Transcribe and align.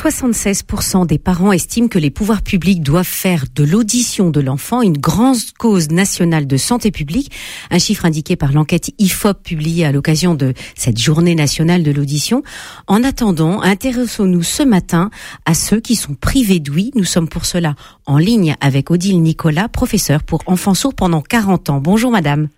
76% 0.00 1.06
des 1.06 1.18
parents 1.18 1.52
estiment 1.52 1.88
que 1.88 1.98
les 1.98 2.08
pouvoirs 2.08 2.40
publics 2.40 2.82
doivent 2.82 3.04
faire 3.04 3.44
de 3.54 3.64
l'audition 3.64 4.30
de 4.30 4.40
l'enfant 4.40 4.80
une 4.80 4.96
grande 4.96 5.36
cause 5.58 5.90
nationale 5.90 6.46
de 6.46 6.56
santé 6.56 6.90
publique, 6.90 7.30
un 7.70 7.78
chiffre 7.78 8.06
indiqué 8.06 8.34
par 8.34 8.54
l'enquête 8.54 8.92
IFOP 8.98 9.42
publiée 9.42 9.84
à 9.84 9.92
l'occasion 9.92 10.34
de 10.34 10.54
cette 10.74 10.98
journée 10.98 11.34
nationale 11.34 11.82
de 11.82 11.90
l'audition. 11.90 12.42
En 12.86 13.04
attendant, 13.04 13.60
intéressons-nous 13.60 14.42
ce 14.42 14.62
matin 14.62 15.10
à 15.44 15.52
ceux 15.52 15.80
qui 15.80 15.96
sont 15.96 16.14
privés 16.14 16.60
d'ouïe. 16.60 16.92
Nous 16.94 17.04
sommes 17.04 17.28
pour 17.28 17.44
cela 17.44 17.74
en 18.06 18.16
ligne 18.16 18.56
avec 18.62 18.90
Odile 18.90 19.20
Nicolas, 19.20 19.68
professeur 19.68 20.22
pour 20.22 20.40
enfants 20.46 20.72
sourds 20.72 20.94
pendant 20.94 21.20
40 21.20 21.68
ans. 21.68 21.80
Bonjour 21.82 22.10
madame. 22.10 22.48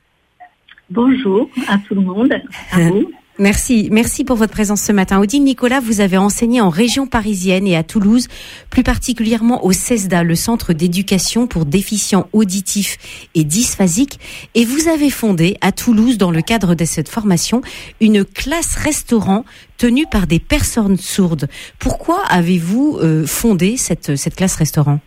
Bonjour 0.91 1.51
à 1.67 1.79
tout 1.79 1.97
le 1.97 2.03
monde, 2.03 2.35
à 2.71 2.79
vous. 2.89 3.11
Merci, 3.39 3.89
merci 3.91 4.25
pour 4.25 4.37
votre 4.37 4.53
présence 4.53 4.83
ce 4.83 4.93
matin. 4.93 5.19
Odile 5.19 5.43
Nicolas, 5.43 5.81
vous 5.81 6.03
avez 6.03 6.19
enseigné 6.19 6.61
en 6.61 6.69
région 6.69 7.07
parisienne 7.07 7.67
et 7.67 7.77
à 7.77 7.83
Toulouse, 7.83 8.29
plus 8.69 8.83
particulièrement 8.83 9.65
au 9.65 9.73
CESDA, 9.73 10.23
le 10.23 10.35
Centre 10.35 10.75
d'éducation 10.75 11.47
pour 11.47 11.65
déficients 11.65 12.29
auditifs 12.35 13.29
et 13.35 13.45
dysphasiques, 13.45 14.21
et 14.55 14.67
vous 14.67 14.87
avez 14.87 15.09
fondé 15.09 15.57
à 15.63 15.73
Toulouse, 15.73 16.19
dans 16.19 16.31
le 16.31 16.43
cadre 16.43 16.75
de 16.75 16.85
cette 16.85 17.09
formation, 17.09 17.63
une 18.03 18.23
classe 18.23 18.77
restaurant 18.77 19.47
tenue 19.79 20.07
par 20.07 20.27
des 20.27 20.39
personnes 20.39 20.99
sourdes. 20.99 21.49
Pourquoi 21.79 22.23
avez-vous 22.29 22.99
euh, 23.01 23.25
fondé 23.25 23.79
cette, 23.79 24.15
cette 24.15 24.37
classe 24.37 24.57
restaurant? 24.57 25.01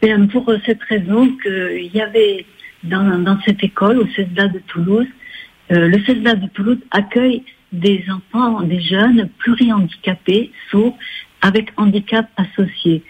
Bien, 0.00 0.24
Pour 0.28 0.52
cette 0.64 0.82
raison 0.88 1.28
qu'il 1.42 1.90
y 1.92 2.00
avait 2.00 2.46
dans, 2.84 3.18
dans 3.18 3.38
cette 3.44 3.62
école, 3.64 3.98
au 3.98 4.06
CESDA 4.14 4.48
de 4.48 4.60
Toulouse, 4.68 5.08
euh, 5.72 5.88
le 5.88 6.04
CESDA 6.04 6.34
de 6.34 6.46
Toulouse 6.48 6.78
accueille 6.90 7.44
des 7.72 8.04
enfants, 8.10 8.60
des 8.62 8.80
jeunes 8.80 9.28
plurihandicapés, 9.38 10.52
sourds, 10.70 10.96
avec 11.40 11.72
handicap 11.76 12.28
associé. 12.36 13.02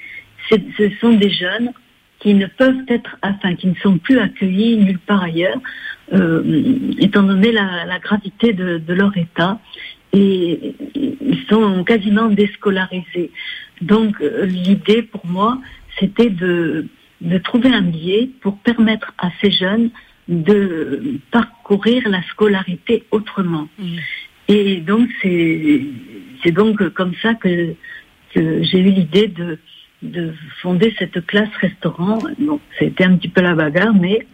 Ce 0.49 0.91
sont 1.01 1.13
des 1.15 1.31
jeunes 1.31 1.73
qui 2.21 2.35
ne 2.35 2.47
peuvent 2.47 2.85
être, 2.89 3.17
enfin, 3.23 3.55
qui 3.57 3.67
ne 3.67 3.75
sont 3.77 3.99
plus 3.99 4.19
accueillis 4.19 4.77
nulle 4.77 4.99
part 4.99 5.23
ailleurs, 5.23 5.59
euh, 6.13 6.43
étant 6.99 7.25
donné 7.25 7.51
la, 7.51 7.99
gravité 7.99 8.53
de, 8.53 8.81
leur 8.93 9.17
état, 9.17 9.59
et 10.13 10.75
ils 10.95 11.45
sont 11.49 11.83
quasiment 11.85 12.29
déscolarisés. 12.29 13.33
Donc, 13.81 14.21
euh, 14.21 14.45
l'idée 14.45 15.03
pour 15.03 15.27
moi, 15.27 15.59
c'était 15.99 16.31
de, 16.31 16.87
de 17.23 17.39
trouver 17.39 17.73
un 17.75 17.83
biais 17.83 18.31
pour 18.41 18.59
permettre 18.59 19.13
à 19.19 19.31
ces 19.41 19.51
jeunes 19.51 19.91
de 20.29 21.19
parcourir 21.31 22.09
la 22.09 22.23
scolarité 22.25 23.05
autrement. 23.11 23.69
Mm. 23.79 23.97
Et 24.49 24.77
donc 24.79 25.09
c'est 25.23 26.51
donc 26.53 26.89
comme 26.91 27.15
ça 27.23 27.35
que, 27.35 27.75
que 28.35 28.63
j'ai 28.63 28.79
eu 28.81 28.91
l'idée 28.91 29.29
de 29.29 29.59
de 30.03 30.35
fonder 30.61 30.95
cette 30.99 31.25
classe 31.27 31.55
restaurant. 31.61 32.19
Donc 32.39 32.61
c'était 32.79 33.05
un 33.05 33.17
petit 33.17 33.29
peu 33.29 33.41
la 33.41 33.55
bagarre, 33.55 33.95
mais 33.95 34.27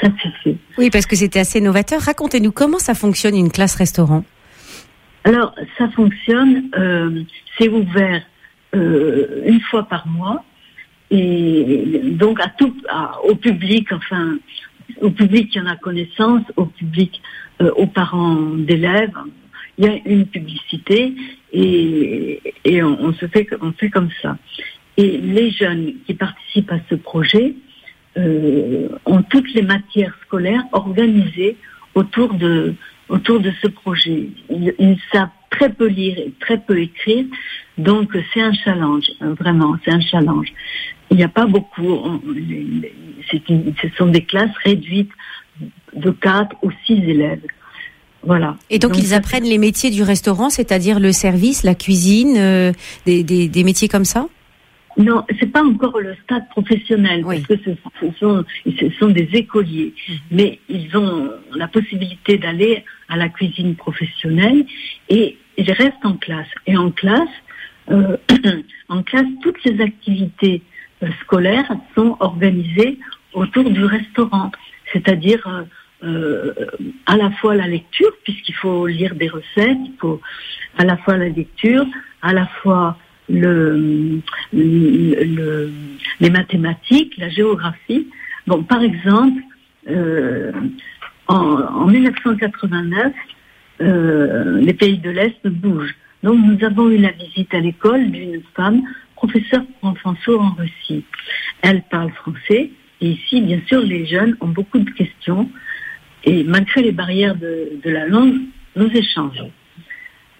ça 0.00 0.08
s'est 0.22 0.32
fait. 0.42 0.56
Oui, 0.78 0.90
parce 0.90 1.06
que 1.06 1.16
c'était 1.16 1.40
assez 1.40 1.60
novateur. 1.60 2.00
Racontez-nous 2.00 2.52
comment 2.52 2.78
ça 2.78 2.94
fonctionne 2.94 3.36
une 3.36 3.50
classe 3.50 3.74
restaurant? 3.74 4.24
Alors 5.24 5.54
ça 5.76 5.88
fonctionne, 5.90 6.70
euh, 6.78 7.22
c'est 7.58 7.68
ouvert 7.68 8.22
euh, 8.74 9.42
une 9.44 9.60
fois 9.60 9.84
par 9.84 10.06
mois 10.06 10.44
et 11.10 12.00
donc 12.04 12.40
à 12.40 12.48
tout 12.48 12.74
au 13.24 13.34
public, 13.34 13.92
enfin 13.92 14.38
au 15.00 15.10
public 15.10 15.50
qui 15.50 15.60
en 15.60 15.66
a 15.66 15.76
connaissance, 15.76 16.42
au 16.56 16.66
public, 16.66 17.20
euh, 17.60 17.70
aux 17.76 17.86
parents 17.86 18.36
d'élèves. 18.36 19.16
Il 19.78 19.84
y 19.84 19.88
a 19.88 19.98
une 20.06 20.26
publicité 20.26 21.14
et, 21.52 22.40
et 22.64 22.82
on, 22.82 23.12
se 23.12 23.26
fait, 23.26 23.46
on 23.60 23.72
fait 23.72 23.90
comme 23.90 24.08
ça. 24.22 24.38
Et 24.96 25.18
les 25.18 25.50
jeunes 25.50 25.94
qui 26.06 26.14
participent 26.14 26.72
à 26.72 26.80
ce 26.88 26.94
projet 26.94 27.54
euh, 28.16 28.88
ont 29.04 29.22
toutes 29.22 29.52
les 29.52 29.62
matières 29.62 30.16
scolaires 30.24 30.64
organisées 30.72 31.56
autour 31.94 32.32
de, 32.34 32.74
autour 33.10 33.40
de 33.40 33.52
ce 33.62 33.68
projet. 33.68 34.30
Ils, 34.48 34.74
ils 34.78 34.98
savent 35.12 35.28
très 35.56 35.70
peu 35.70 35.86
lire 35.86 36.18
et 36.18 36.32
très 36.40 36.58
peu 36.58 36.78
écrire, 36.78 37.24
donc 37.78 38.16
c'est 38.32 38.40
un 38.40 38.52
challenge, 38.52 39.10
hein, 39.20 39.34
vraiment, 39.38 39.76
c'est 39.84 39.92
un 39.92 40.00
challenge. 40.00 40.52
Il 41.10 41.16
n'y 41.16 41.24
a 41.24 41.28
pas 41.28 41.46
beaucoup, 41.46 42.20
ce 43.30 43.88
sont 43.96 44.06
des 44.06 44.24
classes 44.24 44.56
réduites 44.64 45.10
de 45.94 46.10
4 46.10 46.56
ou 46.62 46.70
6 46.86 46.92
élèves. 46.92 47.42
Voilà. 48.22 48.56
Et 48.70 48.78
donc, 48.80 48.98
ils 48.98 49.14
apprennent 49.14 49.44
les 49.44 49.58
métiers 49.58 49.90
du 49.90 50.02
restaurant, 50.02 50.50
c'est-à-dire 50.50 50.98
le 50.98 51.12
service, 51.12 51.62
la 51.62 51.76
cuisine, 51.76 52.34
euh, 52.36 52.72
des, 53.04 53.22
des, 53.22 53.48
des, 53.48 53.62
métiers 53.62 53.86
comme 53.86 54.04
ça? 54.04 54.26
Non, 54.98 55.22
c'est 55.38 55.52
pas 55.52 55.62
encore 55.62 56.00
le 56.00 56.16
stade 56.24 56.48
professionnel, 56.48 57.22
parce 57.22 57.42
que 57.42 57.54
ce, 57.64 57.70
sont, 58.18 58.44
ce 58.64 58.90
sont 58.98 59.08
des 59.08 59.28
écoliers. 59.34 59.94
Mmh. 60.08 60.12
Mais 60.32 60.58
ils 60.68 60.96
ont 60.96 61.30
la 61.54 61.68
possibilité 61.68 62.36
d'aller 62.36 62.84
à 63.08 63.16
la 63.16 63.28
cuisine 63.28 63.76
professionnelle 63.76 64.64
et 65.08 65.36
ils 65.56 65.72
restent 65.72 66.04
en 66.04 66.16
classe. 66.16 66.48
Et 66.66 66.76
en 66.76 66.90
classe, 66.90 67.28
euh, 67.90 68.16
en 68.88 69.02
classe, 69.02 69.26
toutes 69.42 69.62
les 69.64 69.80
activités 69.80 70.62
euh, 71.02 71.08
scolaires 71.22 71.70
sont 71.94 72.16
organisées 72.20 72.98
autour 73.32 73.64
du 73.64 73.84
restaurant, 73.84 74.50
c'est-à-dire 74.92 75.46
euh, 75.46 75.62
euh, 76.04 76.52
à 77.06 77.16
la 77.16 77.30
fois 77.30 77.54
la 77.54 77.66
lecture, 77.66 78.12
puisqu'il 78.24 78.54
faut 78.54 78.86
lire 78.86 79.14
des 79.14 79.28
recettes, 79.28 79.78
il 79.84 79.94
faut 79.98 80.20
à 80.78 80.84
la 80.84 80.96
fois 80.98 81.16
la 81.16 81.28
lecture, 81.28 81.86
à 82.22 82.32
la 82.32 82.46
fois 82.46 82.98
le, 83.28 84.20
le, 84.52 85.70
les 86.20 86.30
mathématiques, 86.30 87.16
la 87.16 87.28
géographie. 87.28 88.08
Bon, 88.46 88.62
par 88.62 88.82
exemple, 88.82 89.40
euh, 89.88 90.52
en, 91.28 91.34
en, 91.34 91.86
1989, 91.86 93.12
euh, 93.80 94.60
les 94.60 94.74
pays 94.74 94.98
de 94.98 95.10
l'Est 95.10 95.46
bougent. 95.46 95.94
Donc 96.22 96.38
nous 96.44 96.64
avons 96.64 96.90
eu 96.90 96.98
la 96.98 97.12
visite 97.12 97.52
à 97.54 97.60
l'école 97.60 98.10
d'une 98.10 98.42
femme 98.54 98.82
professeur 99.14 99.62
pour 99.80 99.90
enfants 99.90 100.16
sourds 100.24 100.42
en 100.42 100.54
Russie. 100.54 101.04
Elle 101.62 101.82
parle 101.82 102.10
français 102.12 102.70
et 103.00 103.08
ici, 103.08 103.40
bien 103.40 103.60
sûr, 103.66 103.80
les 103.80 104.06
jeunes 104.06 104.36
ont 104.40 104.48
beaucoup 104.48 104.78
de 104.78 104.90
questions 104.90 105.50
et 106.24 106.42
malgré 106.44 106.82
les 106.82 106.92
barrières 106.92 107.36
de, 107.36 107.80
la 107.84 108.06
langue, 108.06 108.34
nous 108.74 108.90
échangeons. 108.90 109.52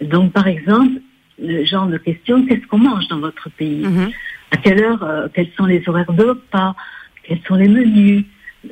Donc, 0.01 0.33
par 0.33 0.47
exemple, 0.47 1.01
le 1.39 1.65
genre 1.65 1.87
de 1.87 1.99
questions, 1.99 2.45
qu'est-ce 2.47 2.67
qu'on 2.67 2.79
mange 2.79 3.07
dans 3.09 3.21
votre 3.21 3.51
pays? 3.51 3.87
Mhm. 3.87 4.11
À 4.51 4.57
quelle 4.57 4.83
heure 4.83 5.03
euh, 5.03 5.29
Quels 5.33 5.51
sont 5.57 5.67
les 5.67 5.83
horaires 5.89 6.13
de 6.13 6.25
repas? 6.25 6.75
Quels 7.23 7.41
sont 7.47 7.57
les 7.57 7.69
menus? 7.69 8.25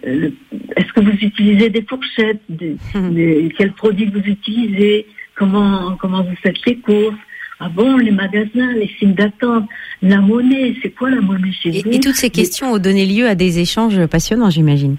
Est-ce 0.03 0.93
que 0.93 1.01
vous 1.01 1.17
utilisez 1.21 1.71
des 1.71 1.83
fourchettes 1.83 2.43
mhm. 2.49 3.51
Quels 3.57 3.73
produits 3.73 4.07
vous 4.07 4.21
utilisez 4.21 5.07
Comment 5.37 5.97
comment 5.97 6.23
vous 6.23 6.37
faites 6.43 6.65
les 6.67 6.77
courses? 6.77 7.17
Ah 7.61 7.69
bon, 7.69 7.97
les 7.97 8.11
magasins, 8.11 8.73
les 8.75 8.91
signes 8.99 9.15
d'attente, 9.15 9.69
la 10.03 10.21
monnaie, 10.21 10.75
c'est 10.83 10.91
quoi 10.91 11.11
la 11.11 11.21
monnaie 11.21 11.53
chez 11.53 11.71
vous? 11.71 11.91
Et 11.91 12.01
toutes 12.01 12.17
ces 12.17 12.31
questions 12.31 12.73
ont 12.73 12.79
donné 12.79 13.07
lieu 13.07 13.27
à 13.27 13.35
des 13.35 13.61
échanges 13.61 14.05
passionnants, 14.07 14.51
j'imagine. 14.51 14.97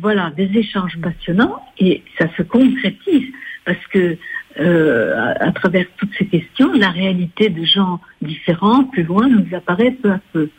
voilà, 0.00 0.32
des 0.36 0.50
échanges 0.56 0.98
passionnants 1.00 1.62
et 1.78 2.02
ça 2.18 2.26
se 2.36 2.42
concrétise 2.42 3.26
parce 3.64 3.86
que 3.92 4.16
euh, 4.60 5.34
à, 5.40 5.52
travers 5.52 5.86
toutes 5.96 6.10
ces 6.18 6.26
questions, 6.26 6.72
la 6.72 6.90
réalité 6.90 7.48
de 7.48 7.64
gens 7.64 8.00
différents, 8.20 8.84
plus 8.84 9.02
loin, 9.02 9.28
nous 9.28 9.46
apparaît 9.56 9.92
peu 9.92 10.10
à 10.10 10.20
peu. 10.32 10.50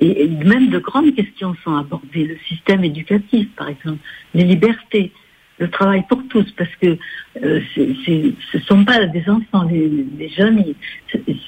Et, 0.00 0.28
même 0.28 0.70
de 0.70 0.78
grandes 0.78 1.14
questions 1.14 1.54
sont 1.64 1.76
abordées. 1.76 2.24
Le 2.24 2.38
système 2.48 2.84
éducatif, 2.84 3.48
par 3.56 3.68
exemple, 3.68 3.98
les 4.34 4.44
libertés, 4.44 5.12
le 5.58 5.68
travail 5.68 6.04
pour 6.08 6.22
tous, 6.28 6.50
parce 6.52 6.74
que 6.76 6.96
euh, 7.42 7.60
ce 7.74 8.56
ne 8.56 8.62
sont 8.62 8.84
pas 8.84 9.04
des 9.06 9.28
enfants, 9.28 9.64
les, 9.64 10.28
jeunes, 10.30 10.64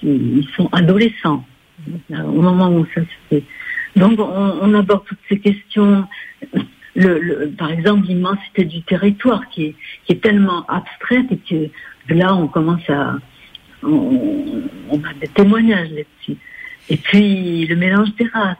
ils, 0.03 0.49
sont 0.57 0.69
adolescents 0.73 1.45
au 2.11 2.43
moment 2.43 2.71
où 2.71 2.87
ça 2.95 3.01
se 3.01 3.29
fait. 3.29 3.45
Donc 3.97 4.19
on, 4.19 4.75
aborde 4.75 5.05
toutes 5.07 5.19
ces 5.29 5.39
questions. 5.39 6.07
Le, 6.95 7.51
par 7.57 7.71
exemple, 7.71 8.07
l'immensité 8.07 8.65
du 8.65 8.83
territoire 8.83 9.49
qui 9.51 9.67
est, 9.67 9.75
qui 10.05 10.13
est 10.13 10.23
tellement 10.23 10.67
abstraite 10.67 11.27
et 11.31 11.39
que 11.39 12.15
là 12.15 12.35
on 12.35 12.49
commence 12.49 12.89
à 12.91 13.17
on, 13.83 14.63
on 14.91 14.99
a 14.99 15.15
des 15.21 15.29
témoignages 15.29 15.91
là-dessus. 15.91 16.37
Et 16.91 16.97
puis 16.97 17.67
le 17.67 17.77
mélange 17.77 18.09
des 18.19 18.27
races, 18.27 18.57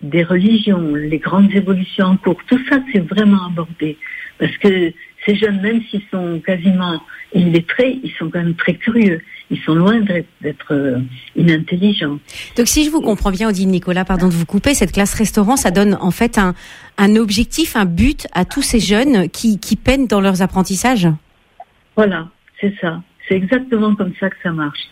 des 0.00 0.22
religions, 0.22 0.94
les 0.94 1.18
grandes 1.18 1.52
évolutions 1.54 2.06
en 2.06 2.16
cours, 2.16 2.40
tout 2.46 2.60
ça 2.68 2.78
c'est 2.92 3.00
vraiment 3.00 3.46
abordé. 3.46 3.98
Parce 4.38 4.56
que 4.56 4.92
ces 5.24 5.36
jeunes, 5.36 5.60
même 5.60 5.82
s'ils 5.88 6.02
sont 6.10 6.40
quasiment 6.44 7.00
illettrés, 7.32 8.00
ils 8.02 8.10
sont 8.18 8.28
quand 8.30 8.42
même 8.42 8.54
très 8.54 8.74
curieux. 8.74 9.20
Ils 9.50 9.60
sont 9.60 9.74
loin 9.74 10.00
d'être 10.40 10.72
euh, 10.72 10.98
inintelligents. 11.36 12.18
Donc 12.56 12.66
si 12.66 12.84
je 12.84 12.90
vous 12.90 13.00
comprends 13.00 13.30
bien, 13.30 13.48
Odile 13.48 13.68
Nicolas, 13.68 14.04
pardon 14.04 14.28
de 14.28 14.32
vous 14.32 14.46
couper, 14.46 14.74
cette 14.74 14.92
classe 14.92 15.14
restaurant, 15.14 15.56
ça 15.56 15.70
donne 15.70 15.96
en 16.00 16.10
fait 16.10 16.38
un, 16.38 16.54
un 16.98 17.16
objectif, 17.16 17.76
un 17.76 17.84
but 17.84 18.26
à 18.32 18.44
tous 18.44 18.62
ces 18.62 18.80
jeunes 18.80 19.28
qui, 19.28 19.58
qui 19.58 19.76
peinent 19.76 20.06
dans 20.06 20.20
leurs 20.20 20.42
apprentissages? 20.42 21.08
Voilà, 21.96 22.28
c'est 22.60 22.74
ça. 22.80 23.02
C'est 23.28 23.34
exactement 23.34 23.94
comme 23.94 24.12
ça 24.18 24.30
que 24.30 24.36
ça 24.42 24.50
marche. 24.50 24.88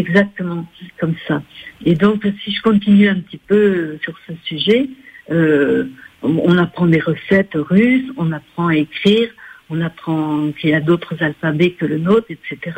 Exactement 0.00 0.66
comme 0.98 1.14
ça. 1.26 1.42
Et 1.84 1.94
donc, 1.94 2.26
si 2.44 2.52
je 2.52 2.60
continue 2.62 3.08
un 3.08 3.20
petit 3.20 3.38
peu 3.38 3.98
sur 4.02 4.14
ce 4.26 4.32
sujet, 4.44 4.88
euh, 5.30 5.84
on 6.22 6.58
apprend 6.58 6.86
des 6.86 7.00
recettes 7.00 7.54
russes, 7.54 8.10
on 8.16 8.32
apprend 8.32 8.68
à 8.68 8.76
écrire, 8.76 9.30
on 9.70 9.80
apprend 9.80 10.50
qu'il 10.52 10.70
y 10.70 10.74
a 10.74 10.80
d'autres 10.80 11.22
alphabets 11.22 11.72
que 11.72 11.86
le 11.86 11.98
nôtre, 11.98 12.26
etc. 12.30 12.76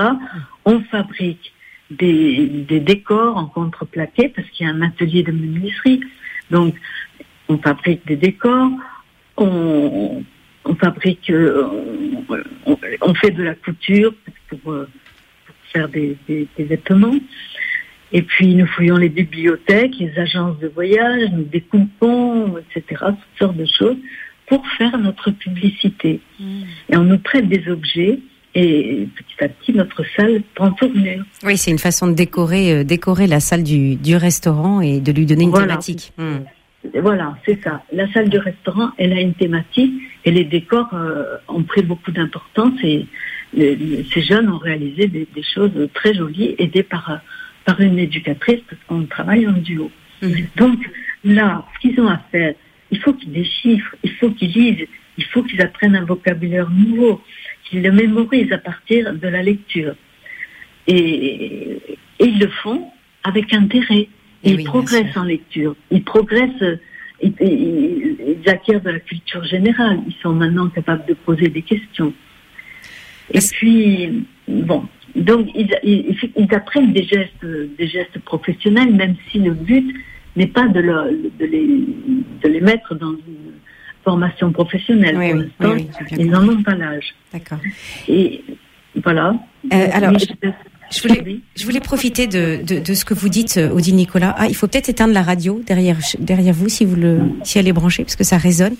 On 0.64 0.80
fabrique 0.80 1.52
des, 1.90 2.64
décors 2.80 3.36
en 3.36 3.46
contreplaqué 3.46 4.28
parce 4.28 4.48
qu'il 4.50 4.66
y 4.66 4.70
a 4.70 4.72
un 4.72 4.82
atelier 4.82 5.22
de 5.22 5.32
menuiserie. 5.32 6.00
Donc, 6.50 6.74
on 7.48 7.58
fabrique 7.58 8.06
des 8.06 8.16
décors, 8.16 8.70
on, 9.36 10.22
fabrique, 10.78 11.30
euh, 11.30 11.66
on, 13.00 13.14
fait 13.14 13.30
de 13.30 13.42
la 13.42 13.54
couture 13.54 14.14
pour, 14.48 14.72
euh, 14.72 14.88
faire 15.72 15.88
des, 15.88 16.16
vêtements. 16.58 17.18
Et 18.12 18.22
puis 18.22 18.54
nous 18.54 18.66
fouillons 18.66 18.96
les 18.96 19.08
bibliothèques, 19.08 19.94
les 19.98 20.18
agences 20.18 20.58
de 20.58 20.68
voyage, 20.68 21.30
nous 21.32 21.44
découpons, 21.44 22.58
etc., 22.58 23.04
toutes 23.06 23.38
sortes 23.38 23.56
de 23.56 23.66
choses 23.66 23.96
pour 24.46 24.66
faire 24.76 24.98
notre 24.98 25.30
publicité. 25.30 26.20
Hmm. 26.38 26.62
Et 26.90 26.96
on 26.96 27.04
nous 27.04 27.18
prête 27.18 27.48
des 27.48 27.70
objets 27.70 28.18
et 28.54 29.08
petit 29.16 29.44
à 29.44 29.48
petit 29.48 29.72
notre 29.72 30.04
salle 30.14 30.42
prend 30.54 30.72
tournure. 30.72 31.24
Oui, 31.42 31.56
c'est 31.56 31.70
une 31.70 31.78
façon 31.78 32.06
de 32.06 32.12
décorer, 32.12 32.72
euh, 32.72 32.84
décorer 32.84 33.26
la 33.26 33.40
salle 33.40 33.62
du, 33.62 33.96
du, 33.96 34.14
restaurant 34.14 34.82
et 34.82 35.00
de 35.00 35.10
lui 35.10 35.24
donner 35.24 35.44
une 35.44 35.54
thématique. 35.54 36.12
Hmm. 36.18 36.40
Voilà, 37.00 37.36
c'est 37.46 37.62
ça. 37.62 37.82
La 37.92 38.12
salle 38.12 38.28
du 38.28 38.38
restaurant, 38.38 38.90
elle 38.98 39.12
a 39.12 39.20
une 39.20 39.34
thématique 39.34 39.92
et 40.24 40.30
les 40.30 40.44
décors 40.44 40.90
euh, 40.92 41.36
ont 41.48 41.62
pris 41.62 41.82
beaucoup 41.82 42.10
d'importance 42.10 42.74
et 42.82 43.06
ces 43.54 44.22
jeunes 44.22 44.48
ont 44.48 44.58
réalisé 44.58 45.08
des, 45.08 45.26
choses 45.42 45.88
très 45.94 46.14
jolies 46.14 46.54
aidés 46.58 46.82
par, 46.82 47.20
par 47.64 47.80
une 47.80 47.98
éducatrice 47.98 48.60
parce 48.68 48.82
qu'on 48.86 49.04
travaille 49.04 49.46
en 49.46 49.52
duo. 49.52 49.90
Hmm. 50.22 50.32
Donc 50.56 50.78
là, 51.24 51.64
ce 51.74 51.80
qu'ils 51.80 52.00
ont 52.00 52.08
à 52.08 52.18
faire, 52.30 52.54
il 52.90 52.98
faut 52.98 53.12
qu'ils 53.12 53.32
déchiffrent, 53.32 53.96
il 54.02 54.12
faut 54.12 54.30
qu'ils 54.30 54.52
lisent, 54.52 54.86
il 55.18 55.24
faut 55.24 55.42
qu'ils 55.42 55.60
apprennent 55.60 55.96
un 55.96 56.04
vocabulaire 56.04 56.70
nouveau, 56.70 57.20
qu'ils 57.64 57.82
le 57.82 57.92
mémorisent 57.92 58.52
à 58.52 58.58
partir 58.58 59.12
de 59.14 59.28
la 59.28 59.42
lecture. 59.42 59.94
Et, 60.86 61.78
ils 62.20 62.38
le 62.38 62.48
font 62.48 62.90
avec 63.24 63.52
intérêt. 63.52 64.08
Et 64.44 64.50
ils 64.52 64.64
progressent 64.64 65.16
en 65.16 65.24
lecture. 65.24 65.76
Ils 65.90 66.02
progressent, 66.02 66.78
ils, 67.22 68.42
acquièrent 68.46 68.80
de 68.80 68.90
la 68.90 69.00
culture 69.00 69.44
générale. 69.44 70.00
Ils 70.06 70.14
sont 70.22 70.32
maintenant 70.32 70.68
capables 70.68 71.06
de 71.06 71.14
poser 71.14 71.48
des 71.48 71.62
questions. 71.62 72.12
Et 73.32 73.40
puis, 73.40 74.24
bon, 74.48 74.84
donc 75.16 75.48
ils, 75.54 75.70
ils, 75.84 76.54
apprennent 76.54 76.92
des 76.92 77.04
gestes, 77.04 77.44
des 77.78 77.88
gestes 77.88 78.18
professionnels, 78.20 78.92
même 78.94 79.14
si 79.30 79.38
le 79.38 79.52
but 79.52 79.94
n'est 80.36 80.46
pas 80.46 80.66
de, 80.68 80.80
de, 80.80 81.44
les, 81.44 81.66
de 82.42 82.48
les 82.48 82.60
mettre 82.60 82.94
dans 82.94 83.12
une 83.12 83.52
formation 84.04 84.52
professionnelle. 84.52 85.16
Oui, 85.16 85.50
Pour 85.58 85.74
oui, 85.74 85.88
ils 86.18 86.30
n'en 86.30 86.48
ont 86.48 86.62
pas 86.62 86.74
l'âge. 86.74 87.14
D'accord. 87.32 87.58
Et 88.08 88.42
voilà. 89.02 89.34
Euh, 89.72 89.88
alors, 89.92 90.12
je, 90.90 91.02
voulais, 91.02 91.40
je 91.56 91.64
voulais 91.64 91.80
profiter 91.80 92.26
de, 92.26 92.62
de, 92.62 92.80
de, 92.80 92.94
ce 92.94 93.04
que 93.04 93.14
vous 93.14 93.28
dites, 93.28 93.56
euh, 93.56 93.70
Odile 93.70 93.96
Nicolas. 93.96 94.34
Ah, 94.38 94.46
il 94.48 94.54
faut 94.54 94.66
peut-être 94.66 94.88
éteindre 94.88 95.14
la 95.14 95.22
radio 95.22 95.60
derrière, 95.66 95.98
derrière 96.18 96.54
vous 96.54 96.68
si, 96.68 96.84
vous 96.84 96.96
le, 96.96 97.20
si 97.44 97.58
elle 97.58 97.68
est 97.68 97.72
branchée, 97.72 98.04
parce 98.04 98.16
que 98.16 98.24
ça 98.24 98.38
résonne. 98.38 98.74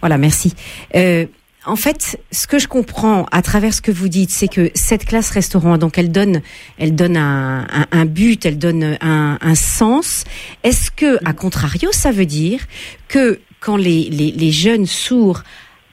Voilà, 0.00 0.18
merci. 0.18 0.54
Euh, 0.94 1.26
en 1.64 1.76
fait, 1.76 2.20
ce 2.32 2.46
que 2.46 2.58
je 2.58 2.66
comprends 2.66 3.26
à 3.30 3.42
travers 3.42 3.72
ce 3.72 3.80
que 3.80 3.92
vous 3.92 4.08
dites, 4.08 4.30
c'est 4.30 4.48
que 4.48 4.70
cette 4.74 5.04
classe 5.04 5.30
restaurant, 5.30 5.78
donc 5.78 5.96
elle 5.96 6.10
donne, 6.10 6.42
elle 6.78 6.94
donne 6.94 7.16
un, 7.16 7.66
un, 7.90 8.04
but, 8.04 8.44
elle 8.44 8.58
donne 8.58 8.96
un, 9.00 9.38
un 9.40 9.54
sens. 9.54 10.24
Est-ce 10.64 10.90
que, 10.90 11.18
à 11.24 11.32
contrario, 11.32 11.90
ça 11.92 12.10
veut 12.10 12.26
dire 12.26 12.60
que 13.08 13.40
quand 13.60 13.76
les, 13.76 14.10
les, 14.10 14.32
les 14.32 14.50
jeunes 14.50 14.86
sourds 14.86 15.42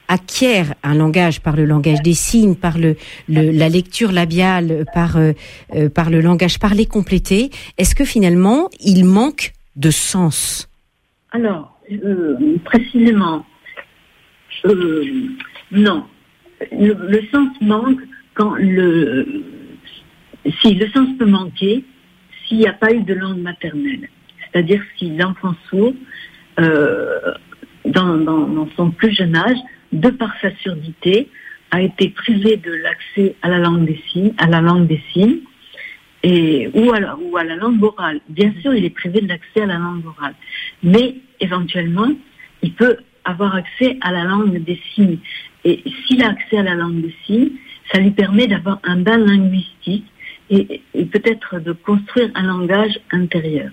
acquièrent 0.08 0.74
un 0.82 0.94
langage 0.94 1.40
par 1.40 1.54
le 1.54 1.64
langage 1.64 2.02
des 2.02 2.14
signes, 2.14 2.56
par 2.56 2.76
le, 2.76 2.96
la 3.28 3.68
lecture 3.68 4.10
labiale, 4.10 4.84
par, 4.92 5.16
euh, 5.16 5.32
euh, 5.76 5.88
par 5.88 6.10
le 6.10 6.20
langage 6.20 6.58
parlé 6.58 6.84
complété, 6.84 7.50
est-ce 7.78 7.94
que 7.94 8.04
finalement 8.04 8.68
il 8.80 9.04
manque 9.04 9.52
de 9.76 9.92
sens? 9.92 10.68
Alors, 11.30 11.78
euh, 11.92 12.36
précisément, 12.64 13.46
non. 15.72 16.04
Le, 16.72 17.22
sens 17.32 17.48
manque 17.60 18.00
quand 18.34 18.54
le. 18.54 19.26
Si 20.60 20.74
le 20.74 20.88
sens 20.90 21.08
peut 21.18 21.26
manquer 21.26 21.84
s'il 22.46 22.58
n'y 22.58 22.66
a 22.66 22.72
pas 22.72 22.92
eu 22.92 23.02
de 23.02 23.14
langue 23.14 23.40
maternelle. 23.40 24.08
C'est-à-dire 24.40 24.82
si 24.96 25.10
l'enfant 25.16 25.54
sourd, 25.68 25.94
euh, 26.58 27.32
dans, 27.84 28.68
son 28.76 28.90
plus 28.90 29.12
jeune 29.12 29.36
âge, 29.36 29.58
de 29.92 30.10
par 30.10 30.32
sa 30.40 30.54
surdité, 30.56 31.28
a 31.70 31.82
été 31.82 32.08
privé 32.10 32.56
de 32.56 32.72
l'accès 32.72 33.36
à 33.42 33.48
la 33.48 33.58
langue 33.58 33.86
des 33.86 34.00
signes, 34.10 34.32
à 34.38 34.46
la 34.46 34.60
langue 34.60 34.86
des 34.86 35.00
signes, 35.12 35.38
et, 36.22 36.68
ou, 36.74 36.92
à 36.92 37.00
la, 37.00 37.16
ou 37.16 37.36
à 37.36 37.44
la 37.44 37.56
langue 37.56 37.82
orale. 37.82 38.20
Bien 38.28 38.52
sûr, 38.60 38.74
il 38.74 38.84
est 38.84 38.90
privé 38.90 39.20
de 39.20 39.28
l'accès 39.28 39.62
à 39.62 39.66
la 39.66 39.78
langue 39.78 40.04
orale. 40.04 40.34
Mais 40.82 41.16
éventuellement, 41.38 42.12
il 42.62 42.72
peut 42.74 42.98
avoir 43.24 43.54
accès 43.54 43.98
à 44.00 44.12
la 44.12 44.24
langue 44.24 44.62
des 44.62 44.80
signes. 44.94 45.18
Et 45.64 45.82
s'il 46.06 46.22
a 46.22 46.30
accès 46.30 46.58
à 46.58 46.62
la 46.62 46.74
langue 46.74 47.02
des 47.02 47.14
signes, 47.26 47.50
ça 47.92 48.00
lui 48.00 48.10
permet 48.10 48.46
d'avoir 48.46 48.80
un 48.84 48.96
bain 48.96 49.18
linguistique 49.18 50.06
et, 50.50 50.82
peut-être 50.94 51.60
de 51.60 51.72
construire 51.72 52.30
un 52.34 52.42
langage 52.42 52.98
intérieur. 53.12 53.70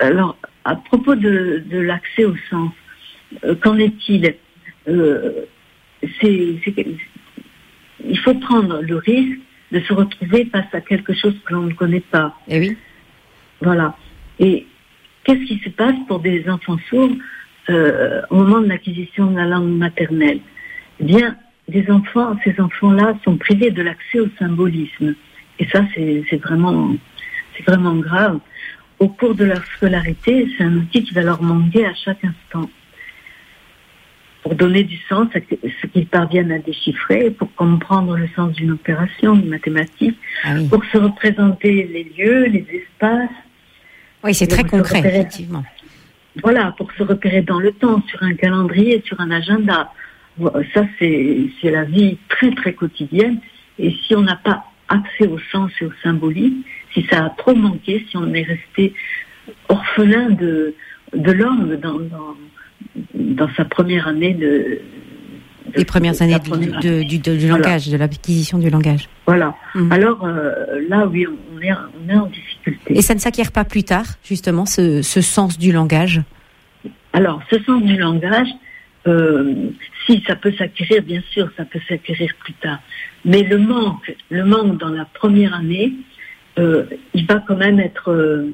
Alors, 0.00 0.36
à 0.64 0.76
propos 0.76 1.14
de, 1.14 1.62
l'accès 1.70 2.24
au 2.24 2.34
sens, 2.50 2.72
euh, 3.44 3.54
qu'en 3.54 3.78
est-il 3.78 4.34
euh, 4.88 5.44
Il 6.22 8.18
faut 8.18 8.34
prendre 8.34 8.80
le 8.80 8.96
risque 8.96 9.38
de 9.72 9.80
se 9.80 9.92
retrouver 9.92 10.46
face 10.46 10.72
à 10.72 10.80
quelque 10.80 11.14
chose 11.14 11.34
que 11.44 11.54
l'on 11.54 11.62
ne 11.62 11.74
connaît 11.74 12.00
pas. 12.00 12.34
Et 12.48 12.56
eh 12.56 12.60
oui. 12.60 12.76
Voilà. 13.60 13.96
Et 14.38 14.66
qu'est-ce 15.24 15.44
qui 15.44 15.58
se 15.58 15.68
passe 15.70 15.94
pour 16.08 16.20
des 16.20 16.48
enfants 16.48 16.78
sourds 16.88 17.12
euh, 17.70 18.22
au 18.30 18.36
moment 18.36 18.60
de 18.60 18.68
l'acquisition 18.68 19.26
de 19.26 19.36
la 19.36 19.46
langue 19.46 19.76
maternelle 19.76 20.40
Eh 21.00 21.04
bien, 21.04 21.36
des 21.68 21.90
enfants, 21.90 22.36
ces 22.44 22.60
enfants-là 22.60 23.14
sont 23.24 23.36
privés 23.36 23.70
de 23.70 23.82
l'accès 23.82 24.20
au 24.20 24.28
symbolisme. 24.38 25.14
Et 25.58 25.66
ça, 25.68 25.84
c'est 25.94 26.36
vraiment, 26.36 26.94
c'est 27.56 27.64
vraiment 27.64 27.94
grave. 27.96 28.40
Au 28.98 29.08
cours 29.08 29.34
de 29.34 29.44
leur 29.44 29.64
scolarité, 29.76 30.48
c'est 30.56 30.64
un 30.64 30.76
outil 30.76 31.04
qui 31.04 31.14
va 31.14 31.22
leur 31.22 31.42
manquer 31.42 31.86
à 31.86 31.94
chaque 31.94 32.24
instant. 32.24 32.68
Pour 34.42 34.54
donner 34.54 34.84
du 34.84 34.96
sens 35.08 35.28
à 35.34 35.40
ce 35.40 35.86
qu'ils 35.86 36.06
parviennent 36.06 36.52
à 36.52 36.58
déchiffrer, 36.58 37.30
pour 37.30 37.54
comprendre 37.54 38.16
le 38.16 38.28
sens 38.34 38.52
d'une 38.54 38.72
opération, 38.72 39.34
d'une 39.34 39.50
mathématique, 39.50 40.16
ah 40.44 40.54
pour 40.70 40.82
se 40.86 40.96
représenter 40.96 41.84
les 41.84 42.04
lieux, 42.04 42.46
les 42.46 42.66
espaces. 42.72 43.28
Oui, 44.24 44.34
c'est 44.34 44.46
très 44.46 44.64
concret, 44.64 45.00
effectivement. 45.00 45.64
Voilà, 46.42 46.74
pour 46.76 46.90
se 46.92 47.02
repérer 47.02 47.42
dans 47.42 47.58
le 47.58 47.72
temps, 47.72 48.02
sur 48.08 48.22
un 48.22 48.34
calendrier, 48.34 49.02
sur 49.04 49.20
un 49.20 49.30
agenda. 49.30 49.92
Ça, 50.74 50.86
c'est 50.98 51.50
la 51.64 51.84
vie 51.84 52.18
très, 52.28 52.50
très 52.52 52.72
quotidienne. 52.72 53.40
Et 53.78 53.90
si 53.90 54.14
on 54.14 54.22
n'a 54.22 54.36
pas 54.36 54.64
accès 54.88 55.26
au 55.26 55.38
sens 55.50 55.70
et 55.80 55.86
au 55.86 55.92
symbolique, 56.02 56.64
si 56.92 57.06
ça 57.10 57.26
a 57.26 57.30
trop 57.30 57.54
manqué, 57.54 58.06
si 58.10 58.16
on 58.16 58.32
est 58.32 58.42
resté 58.42 58.94
orphelin 59.68 60.30
de, 60.30 60.74
de 61.14 61.32
l'homme 61.32 61.76
dans, 61.76 62.00
dans, 63.14 63.54
sa 63.56 63.64
première 63.64 64.08
année 64.08 64.34
de, 64.34 64.80
les 65.74 65.84
premières 65.84 66.20
années 66.22 66.38
du, 66.38 67.18
du, 67.18 67.48
langage, 67.48 67.88
de 67.88 67.96
l'acquisition 67.96 68.58
du 68.58 68.70
langage. 68.70 69.08
Voilà. 69.26 69.54
Hum. 69.74 69.90
Alors 69.92 70.24
euh, 70.24 70.52
là, 70.88 71.06
oui, 71.06 71.26
on 71.26 71.60
est, 71.60 71.72
on 71.72 72.08
est 72.08 72.16
en 72.16 72.26
difficulté. 72.26 72.98
Et 72.98 73.02
ça 73.02 73.14
ne 73.14 73.20
s'acquiert 73.20 73.52
pas 73.52 73.64
plus 73.64 73.84
tard, 73.84 74.04
justement, 74.24 74.66
ce, 74.66 75.02
ce 75.02 75.20
sens 75.20 75.58
du 75.58 75.72
langage? 75.72 76.22
Alors, 77.12 77.42
ce 77.50 77.60
sens 77.62 77.82
du 77.82 77.96
langage, 77.96 78.48
euh, 79.06 79.70
si 80.06 80.22
ça 80.26 80.36
peut 80.36 80.52
s'acquérir, 80.52 81.02
bien 81.02 81.22
sûr, 81.30 81.50
ça 81.56 81.64
peut 81.64 81.80
s'acquérir 81.88 82.30
plus 82.40 82.54
tard. 82.54 82.78
Mais 83.24 83.42
le 83.42 83.58
manque, 83.58 84.14
le 84.30 84.44
manque 84.44 84.78
dans 84.78 84.88
la 84.88 85.04
première 85.04 85.54
année, 85.54 85.92
euh, 86.58 86.84
il 87.14 87.26
va 87.26 87.42
quand 87.46 87.56
même 87.56 87.80
être, 87.80 88.44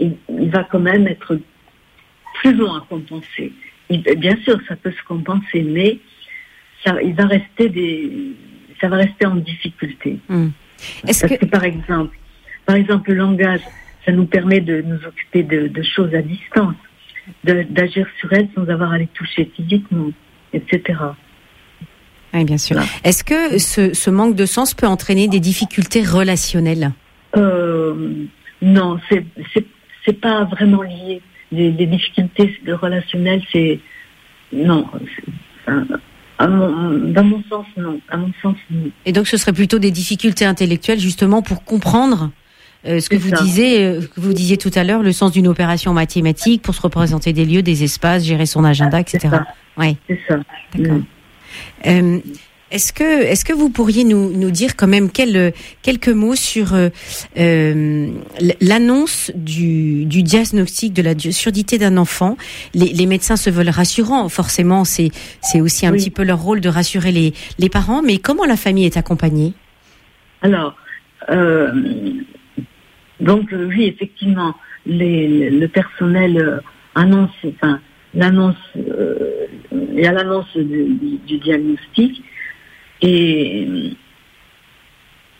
il, 0.00 0.16
va 0.50 0.64
quand 0.64 0.80
même 0.80 1.06
être 1.06 1.38
plus 2.40 2.54
long 2.54 2.74
à 2.74 2.84
compenser. 2.88 3.52
bien 3.90 4.36
sûr, 4.44 4.58
ça 4.68 4.76
peut 4.76 4.92
se 4.92 5.04
compenser, 5.06 5.62
mais 5.62 5.98
ça, 6.84 7.00
il 7.02 7.14
va 7.14 7.26
rester 7.26 7.68
des, 7.68 8.34
ça 8.80 8.88
va 8.88 8.96
rester 8.96 9.26
en 9.26 9.36
difficulté. 9.36 10.18
Hmm. 10.28 10.48
Est-ce 11.06 11.26
que... 11.26 11.44
par 11.46 11.64
exemple, 11.64 12.16
par 12.66 12.76
exemple, 12.76 13.10
le 13.10 13.16
langage, 13.16 13.60
ça 14.04 14.12
nous 14.12 14.26
permet 14.26 14.60
de 14.60 14.82
nous 14.82 14.98
occuper 15.06 15.42
de, 15.42 15.82
choses 15.82 16.14
à 16.14 16.22
distance, 16.22 16.74
d'agir 17.44 18.06
sur 18.18 18.32
elles 18.32 18.48
sans 18.54 18.68
avoir 18.68 18.92
à 18.92 18.98
les 18.98 19.06
toucher 19.08 19.50
physiquement, 19.56 20.10
etc. 20.52 20.98
Oui, 22.32 22.44
bien 22.44 22.58
sûr. 22.58 22.78
Est-ce 23.04 23.22
que 23.24 23.58
ce, 23.58 23.94
ce, 23.94 24.10
manque 24.10 24.34
de 24.34 24.44
sens 24.44 24.74
peut 24.74 24.86
entraîner 24.86 25.28
des 25.28 25.40
difficultés 25.40 26.02
relationnelles? 26.02 26.92
Non, 28.62 28.98
c'est 29.08 29.24
c'est 30.04 30.20
pas 30.20 30.44
vraiment 30.44 30.82
lié. 30.82 31.20
Les, 31.52 31.86
difficultés 31.86 32.58
relationnelles, 32.66 33.42
c'est 33.52 33.78
non. 34.52 34.86
Dans 36.38 37.24
mon 37.24 37.42
sens, 37.48 37.66
non. 37.76 38.00
À 38.08 38.16
mon 38.16 38.30
sens, 38.42 38.56
non. 38.70 38.90
Et 39.06 39.12
donc, 39.12 39.26
ce 39.26 39.36
serait 39.36 39.52
plutôt 39.52 39.78
des 39.78 39.90
difficultés 39.90 40.44
intellectuelles, 40.44 40.98
justement, 40.98 41.42
pour 41.42 41.64
comprendre 41.64 42.30
euh, 42.86 43.00
ce 43.00 43.08
que 43.08 43.16
vous 43.16 43.30
disiez, 43.30 43.84
euh, 43.84 44.00
que 44.00 44.20
vous 44.20 44.34
disiez 44.34 44.56
tout 44.58 44.70
à 44.74 44.84
l'heure, 44.84 45.02
le 45.02 45.12
sens 45.12 45.32
d'une 45.32 45.48
opération 45.48 45.92
mathématique 45.94 46.62
pour 46.62 46.74
se 46.74 46.82
représenter 46.82 47.32
des 47.32 47.44
lieux, 47.44 47.62
des 47.62 47.82
espaces, 47.84 48.24
gérer 48.24 48.46
son 48.46 48.64
agenda, 48.64 49.00
etc. 49.00 49.36
Oui. 49.78 49.96
C'est 50.06 50.20
ça. 50.28 50.38
D'accord. 50.74 50.96
Mm. 50.96 51.04
Euh, 51.86 52.18
est-ce 52.74 52.92
que, 52.92 53.04
est-ce 53.04 53.44
que 53.44 53.52
vous 53.52 53.70
pourriez 53.70 54.02
nous, 54.02 54.32
nous 54.36 54.50
dire 54.50 54.74
quand 54.74 54.88
même 54.88 55.08
quelques, 55.10 55.54
quelques 55.82 56.08
mots 56.08 56.34
sur 56.34 56.74
euh, 56.74 56.88
euh 57.38 58.08
l'annonce 58.60 59.30
du, 59.34 60.04
du 60.06 60.22
diagnostic 60.24 60.92
de 60.92 61.02
la 61.02 61.16
surdité 61.16 61.78
d'un 61.78 61.96
enfant? 61.96 62.36
Les, 62.74 62.86
les, 62.86 63.06
médecins 63.06 63.36
se 63.36 63.48
veulent 63.48 63.68
rassurants, 63.68 64.28
forcément, 64.28 64.84
c'est, 64.84 65.10
c'est 65.40 65.60
aussi 65.60 65.86
un 65.86 65.92
petit 65.92 66.10
peu 66.10 66.24
leur 66.24 66.40
rôle 66.40 66.60
de 66.60 66.68
rassurer 66.68 67.12
les, 67.12 67.32
les 67.60 67.68
parents, 67.68 68.02
mais 68.02 68.18
comment 68.18 68.44
la 68.44 68.56
famille 68.56 68.86
est 68.86 68.96
accompagnée? 68.96 69.54
Alors, 70.42 70.74
euh, 71.30 71.70
donc 73.20 73.50
oui, 73.52 73.84
effectivement, 73.84 74.54
les, 74.84 75.48
le 75.48 75.68
personnel 75.68 76.60
annonce, 76.96 77.30
enfin, 77.46 77.80
l'annonce, 78.14 78.56
euh, 78.76 79.46
il 79.72 80.00
y 80.00 80.06
a 80.06 80.12
l'annonce 80.12 80.56
du, 80.56 81.18
du, 81.24 81.38
diagnostic, 81.38 82.22
et, 83.06 83.68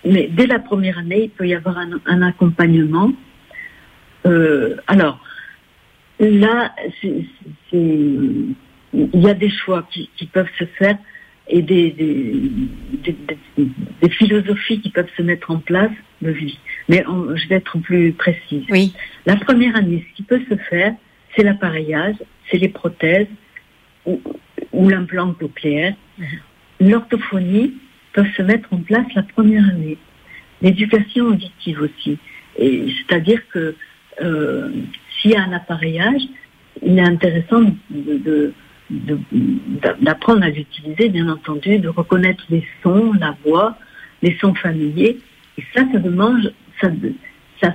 mais 0.04 0.28
dès 0.30 0.46
la 0.46 0.58
première 0.58 0.98
année, 0.98 1.24
il 1.24 1.30
peut 1.30 1.48
y 1.48 1.54
avoir 1.54 1.78
un, 1.78 2.22
accompagnement. 2.22 3.10
Euh, 4.26 4.76
alors, 4.86 5.18
là, 6.20 6.74
il 7.72 8.54
y 8.92 9.28
a 9.28 9.34
des 9.34 9.48
choix 9.48 9.88
qui, 9.90 10.26
peuvent 10.30 10.50
se 10.58 10.66
faire 10.78 10.98
et 11.48 11.62
des, 11.62 11.90
des, 11.90 14.10
philosophies 14.10 14.80
qui 14.80 14.90
peuvent 14.90 15.10
se 15.16 15.22
mettre 15.22 15.50
en 15.50 15.58
place 15.58 15.92
de 16.20 16.30
vie. 16.30 16.58
Mais 16.90 17.02
je 17.06 17.48
vais 17.48 17.56
être 17.56 17.78
plus 17.78 18.12
précise. 18.12 18.64
Oui. 18.68 18.92
La 19.24 19.36
première 19.36 19.74
année, 19.74 20.06
ce 20.10 20.16
qui 20.16 20.22
peut 20.22 20.42
se 20.50 20.56
faire, 20.68 20.94
c'est 21.34 21.42
l'appareillage, 21.42 22.16
c'est 22.50 22.58
les 22.58 22.68
prothèses 22.68 23.26
ou, 24.04 24.20
l'implant 24.90 25.32
cochléaire. 25.32 25.94
Mhm 26.18 26.26
l'orthophonie 26.80 27.74
peut 28.12 28.26
se 28.36 28.42
mettre 28.42 28.72
en 28.72 28.78
place 28.78 29.06
la 29.14 29.22
première 29.22 29.68
année. 29.68 29.98
L'éducation 30.62 31.26
auditive 31.26 31.80
aussi. 31.82 32.18
C'est-à-dire 32.56 33.40
que 33.48 33.74
euh, 34.22 34.70
s'il 35.10 35.32
y 35.32 35.36
a 35.36 35.42
un 35.42 35.52
appareillage, 35.52 36.22
il 36.82 36.98
est 36.98 37.02
intéressant 37.02 37.62
d'apprendre 40.00 40.44
à 40.44 40.50
l'utiliser, 40.50 41.08
bien 41.08 41.28
entendu, 41.28 41.78
de 41.78 41.88
reconnaître 41.88 42.44
les 42.50 42.64
sons, 42.82 43.12
la 43.18 43.36
voix, 43.44 43.76
les 44.22 44.36
sons 44.38 44.54
familiers. 44.54 45.18
Et 45.58 45.62
ça, 45.74 45.82
ça 45.92 45.98
demande, 45.98 46.52
ça, 46.80 46.90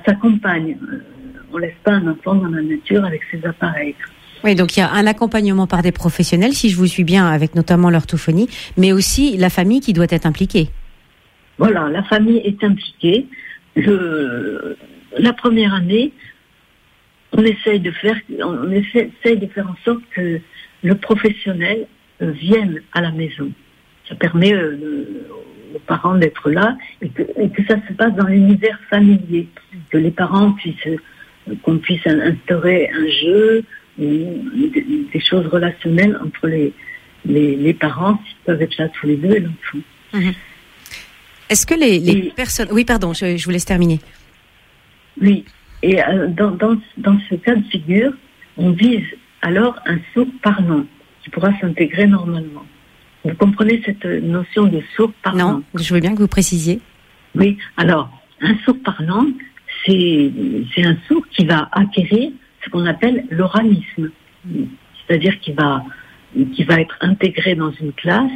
s'accompagne. 0.05 0.77
Euh, 0.91 0.99
on 1.51 1.57
laisse 1.57 1.75
pas 1.83 1.93
un 1.93 2.07
enfant 2.07 2.35
dans 2.35 2.49
la 2.49 2.61
nature 2.61 3.03
avec 3.03 3.21
ses 3.31 3.43
appareils. 3.45 3.95
Oui, 4.43 4.55
donc 4.55 4.77
il 4.77 4.79
y 4.79 4.83
a 4.83 4.91
un 4.91 5.05
accompagnement 5.05 5.67
par 5.67 5.81
des 5.81 5.91
professionnels, 5.91 6.53
si 6.53 6.69
je 6.69 6.77
vous 6.77 6.87
suis 6.87 7.03
bien, 7.03 7.27
avec 7.27 7.55
notamment 7.55 7.89
l'orthophonie, 7.89 8.47
mais 8.77 8.91
aussi 8.93 9.37
la 9.37 9.49
famille 9.49 9.81
qui 9.81 9.93
doit 9.93 10.07
être 10.09 10.25
impliquée. 10.25 10.69
Voilà, 11.57 11.89
la 11.89 12.03
famille 12.03 12.37
est 12.37 12.63
impliquée. 12.63 13.27
la 13.75 15.33
première 15.33 15.73
année, 15.73 16.13
on 17.33 17.43
essaye 17.43 17.79
de 17.79 17.91
faire, 17.91 18.15
on 18.41 18.71
essaye 18.71 19.37
de 19.37 19.47
faire 19.47 19.67
en 19.67 19.75
sorte 19.83 20.01
que 20.15 20.39
le 20.83 20.95
professionnel 20.95 21.87
euh, 22.21 22.31
vienne 22.31 22.81
à 22.93 23.01
la 23.01 23.11
maison. 23.11 23.51
Ça 24.07 24.15
permet 24.15 24.53
euh, 24.53 25.27
aux 25.75 25.79
parents 25.79 26.15
d'être 26.15 26.49
là 26.49 26.77
et 27.01 27.09
que, 27.09 27.23
et 27.37 27.49
que, 27.49 27.63
ça 27.65 27.75
se 27.87 27.93
passe 27.93 28.13
dans 28.15 28.27
l'univers 28.27 28.79
familier, 28.89 29.47
que 29.89 29.97
les 29.97 30.11
parents 30.11 30.53
puissent, 30.53 30.99
qu'on 31.61 31.77
puisse 31.77 32.05
instaurer 32.07 32.89
un 32.89 33.07
jeu, 33.21 33.63
des, 33.99 35.19
choses 35.19 35.45
relationnelles 35.47 36.19
entre 36.23 36.47
les, 36.47 36.73
les, 37.25 37.73
parents, 37.73 38.15
qui 38.15 38.35
peuvent 38.45 38.61
être 38.61 38.77
là 38.77 38.89
tous 38.89 39.07
les 39.07 39.17
deux, 39.17 39.35
et 39.35 39.39
l'enfant. 39.39 39.79
Mhm. 40.13 40.33
Est-ce 41.49 41.65
que 41.65 41.73
les, 41.73 42.31
personnes... 42.35 42.69
Oui, 42.71 42.85
pardon, 42.85 43.13
je, 43.13 43.43
vous 43.43 43.51
laisse 43.51 43.65
terminer. 43.65 43.99
Oui, 45.21 45.45
et 45.81 46.01
euh, 46.01 46.27
dans, 46.27 46.51
dans, 46.51 47.19
ce 47.29 47.35
cas 47.35 47.55
de 47.55 47.63
figure, 47.69 48.13
on 48.57 48.71
vise 48.71 49.05
alors 49.41 49.75
un 49.85 49.97
sourd 50.13 50.27
parlant 50.43 50.85
qui 51.23 51.29
pourra 51.29 51.51
s'intégrer 51.59 52.07
normalement. 52.07 52.65
Vous 53.25 53.35
comprenez 53.35 53.81
cette 53.85 54.05
notion 54.05 54.65
de 54.65 54.81
sourd 54.95 55.11
parlant 55.23 55.53
Non, 55.53 55.63
je 55.75 55.93
veux 55.93 55.99
bien 55.99 56.13
que 56.13 56.19
vous 56.19 56.27
précisiez. 56.27 56.79
Oui, 57.35 57.57
alors, 57.77 58.09
un 58.41 58.55
sourd 58.63 58.77
parlant, 58.83 59.25
c'est 59.85 60.31
un 60.77 60.97
sourd 61.07 61.25
qui 61.29 61.45
va 61.45 61.69
acquérir 61.71 62.31
ce 62.63 62.69
qu'on 62.69 62.85
appelle 62.85 63.25
l'oralisme, 63.29 64.11
c'est-à-dire 65.07 65.39
qu'il 65.39 65.55
va, 65.55 65.83
qui 66.33 66.63
va 66.63 66.79
être 66.79 66.97
intégré 67.01 67.55
dans 67.55 67.71
une 67.71 67.93
classe 67.93 68.31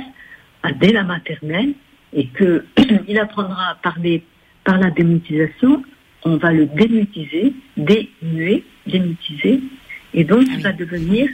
dès 0.80 0.92
la 0.92 1.04
maternelle 1.04 1.74
et 2.14 2.28
que 2.28 2.66
il 3.08 3.20
apprendra 3.20 3.72
à 3.72 3.76
parler 3.76 4.24
par 4.64 4.78
la 4.78 4.90
démutisation, 4.92 5.84
on 6.24 6.38
va 6.38 6.54
le 6.54 6.66
démutiser, 6.68 7.54
démuer, 7.76 8.64
démutiser, 8.88 9.60
et 10.14 10.24
donc 10.24 10.44
il 10.48 10.62
va 10.62 10.72
devenir 10.72 11.30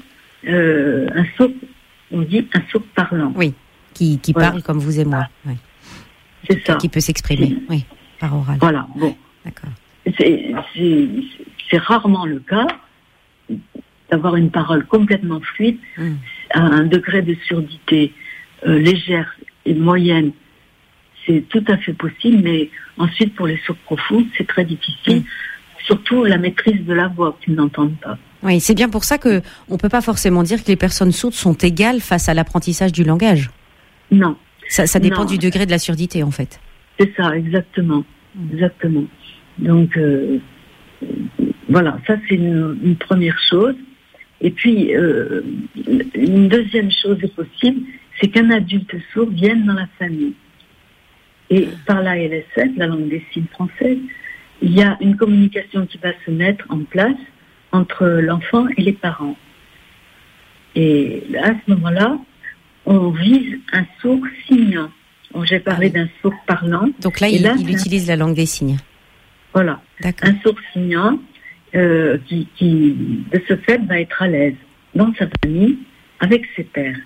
euh, 0.48 1.08
un 1.13 1.25
sourd, 1.38 1.51
on 2.12 2.22
dit 2.22 2.48
un 2.53 2.62
sourd 2.72 2.84
parlant. 2.96 3.34
Oui, 3.36 3.53
qui, 3.93 4.17
qui 4.19 4.34
parle 4.34 4.63
comme 4.63 4.79
vous 4.79 5.00
et 5.00 5.05
moi. 5.05 5.27
C'est 6.50 6.65
ça. 6.65 6.75
Qui 6.75 6.89
peut 6.89 7.01
s'exprimer, 7.01 7.58
oui, 7.69 7.86
par 8.19 8.36
oral. 8.36 8.58
Voilà, 8.60 8.88
bon. 8.96 9.15
D'accord. 9.46 9.69
C'est 10.17 10.51
c'est 11.69 11.77
rarement 11.77 12.25
le 12.25 12.39
cas 12.39 12.67
d'avoir 14.09 14.35
une 14.35 14.49
parole 14.49 14.85
complètement 14.85 15.39
fluide 15.39 15.77
hmm. 15.97 16.13
à 16.51 16.61
un 16.61 16.83
degré 16.83 17.21
de 17.21 17.35
surdité 17.45 18.13
euh, 18.67 18.79
légère 18.79 19.35
et 19.65 19.73
moyenne. 19.73 20.31
C'est 21.25 21.43
tout 21.49 21.63
à 21.67 21.77
fait 21.77 21.93
possible, 21.93 22.41
mais 22.43 22.69
ensuite 22.97 23.35
pour 23.35 23.47
les 23.47 23.57
sourds 23.65 23.77
profonds, 23.85 24.25
c'est 24.38 24.47
très 24.47 24.65
difficile. 24.65 25.19
Hmm. 25.19 25.23
Surtout 25.85 26.23
la 26.23 26.38
maîtrise 26.38 26.85
de 26.85 26.93
la 26.93 27.07
voix 27.07 27.38
qu'ils 27.43 27.55
n'entendent 27.55 27.99
pas. 28.01 28.17
Oui, 28.43 28.59
c'est 28.59 28.75
bien 28.75 28.89
pour 28.89 29.03
ça 29.03 29.17
que 29.17 29.41
on 29.69 29.77
peut 29.77 29.89
pas 29.89 30.01
forcément 30.01 30.43
dire 30.43 30.63
que 30.63 30.67
les 30.67 30.75
personnes 30.75 31.11
sourdes 31.11 31.33
sont 31.33 31.53
égales 31.53 31.99
face 31.99 32.29
à 32.29 32.33
l'apprentissage 32.33 32.91
du 32.91 33.03
langage. 33.03 33.49
Non. 34.11 34.38
Ça, 34.67 34.99
dépend 34.99 35.25
du 35.25 35.39
degré 35.39 35.65
de 35.65 35.71
la 35.71 35.79
surdité, 35.79 36.21
en 36.21 36.29
fait. 36.29 36.59
C'est 36.99 37.11
ça, 37.15 37.35
exactement, 37.35 38.03
hmm. 38.35 38.53
exactement. 38.53 39.03
Donc, 39.57 39.97
euh, 39.97 40.39
voilà, 41.69 41.99
ça 42.07 42.15
c'est 42.27 42.35
une, 42.35 42.95
première 42.99 43.39
chose. 43.39 43.75
Et 44.41 44.49
puis, 44.49 44.95
euh, 44.95 45.41
une 46.15 46.47
deuxième 46.47 46.89
chose 46.91 47.17
est 47.21 47.35
possible, 47.35 47.81
c'est 48.19 48.29
qu'un 48.29 48.49
adulte 48.49 48.95
sourd 49.13 49.29
vienne 49.29 49.65
dans 49.65 49.73
la 49.73 49.88
famille. 49.99 50.33
Et 51.49 51.67
par 51.85 52.01
la 52.01 52.17
LSF, 52.17 52.69
la 52.77 52.88
langue 52.88 53.09
des 53.09 53.23
signes 53.31 53.47
française, 53.51 53.97
il 54.61 54.73
y 54.73 54.81
a 54.81 54.97
une 55.01 55.15
communication 55.15 55.85
qui 55.85 55.97
va 55.99 56.11
se 56.25 56.31
mettre 56.31 56.65
en 56.69 56.79
place 56.83 57.17
entre 57.71 58.05
l'enfant 58.07 58.67
et 58.77 58.81
les 58.81 58.93
parents. 58.93 59.38
Et 60.75 61.23
à 61.41 61.49
ce 61.53 61.71
moment-là, 61.71 62.17
on 62.85 63.09
vise 63.09 63.57
un 63.73 63.85
sourd 64.01 64.21
signant. 64.47 64.89
J'ai 65.43 65.59
parlé 65.59 65.91
ah 65.93 65.99
d'un 65.99 66.09
sourd 66.21 66.33
parlant. 66.47 66.89
Donc 67.01 67.19
là, 67.19 67.29
il, 67.29 67.51
il 67.59 67.69
utilise 67.69 68.07
la 68.07 68.15
langue 68.15 68.35
des 68.35 68.47
signes. 68.47 68.77
Voilà. 69.53 69.81
Un 70.03 70.35
sourd 70.41 70.55
signant 70.73 71.19
euh, 71.75 72.17
qui, 72.27 73.25
de 73.31 73.41
ce 73.47 73.55
fait, 73.57 73.79
va 73.85 73.99
être 73.99 74.21
à 74.21 74.27
l'aise 74.27 74.55
dans 74.95 75.13
sa 75.15 75.27
famille, 75.41 75.77
avec 76.19 76.43
ses 76.55 76.63
pères. 76.63 76.97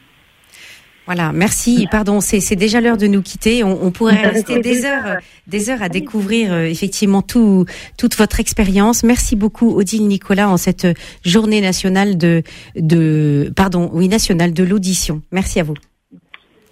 Voilà, 1.06 1.34
merci. 1.34 1.86
Pardon, 1.92 2.22
c'est 2.22 2.56
déjà 2.56 2.80
l'heure 2.80 2.96
de 2.96 3.08
nous 3.08 3.22
quitter. 3.22 3.62
On, 3.64 3.92
pourrait 3.92 4.22
rester 4.22 4.62
des 4.62 4.86
heures, 4.86 5.18
des 5.48 5.70
heures 5.70 5.82
à 5.82 5.90
découvrir 5.90 6.54
euh, 6.54 6.64
effectivement 6.64 7.22
tout, 7.22 7.66
toute 7.98 8.16
votre 8.16 8.40
expérience. 8.40 9.04
Merci 9.04 9.36
beaucoup, 9.36 9.76
Odile 9.76 10.08
Nicolas, 10.08 10.50
en 10.50 10.56
cette 10.56 10.88
journée 11.26 11.60
nationale 11.60 12.18
de, 12.18 12.42
de 12.78 13.52
pardon, 13.54 13.90
oui, 13.92 14.08
nationale 14.08 14.54
de 14.54 14.64
l'audition. 14.64 15.22
Merci 15.32 15.60
à 15.60 15.64
vous. 15.64 15.76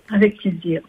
Avec 0.09 0.37
plaisir. 0.37 0.81